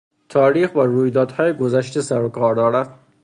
تاریخ 0.29 0.71
با 0.71 0.85
رویدادهای 0.85 1.53
گذشته 1.53 2.01
سر 2.01 2.21
و 2.21 2.29
کار 2.29 2.55
دارد. 2.55 2.99